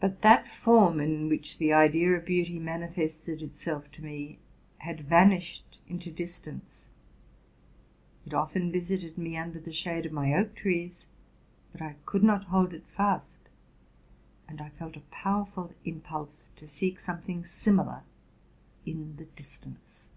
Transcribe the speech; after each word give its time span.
But 0.00 0.20
that 0.20 0.50
form 0.50 1.00
in 1.00 1.28
which 1.30 1.56
the 1.56 1.72
idea 1.72 2.12
of 2.12 2.26
beauty 2.26 2.58
manifested 2.58 3.40
itself 3.40 3.90
to 3.92 4.04
me 4.04 4.38
had 4.80 5.00
vanished 5.00 5.78
into 5.88 6.10
distance; 6.10 6.88
it 8.26 8.34
often 8.34 8.70
visited 8.70 9.16
me 9.16 9.34
under 9.34 9.60
the 9.60 9.72
shade 9.72 10.04
of 10.04 10.12
my 10.12 10.34
oak 10.34 10.54
trees, 10.54 11.06
but 11.72 11.80
I 11.80 11.96
could 12.04 12.22
not 12.22 12.44
hold 12.52 12.74
it 12.74 12.86
fast: 12.86 13.38
and 14.46 14.60
I 14.60 14.68
felt 14.68 14.94
a 14.94 15.00
powerful 15.10 15.72
impulse 15.86 16.48
to 16.56 16.68
seek 16.68 17.00
something 17.00 17.46
similar 17.46 18.02
in 18.84 19.16
the 19.16 19.24
distance. 19.24 20.08